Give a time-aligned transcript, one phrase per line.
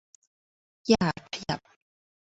[0.87, 1.61] อย่าขยับ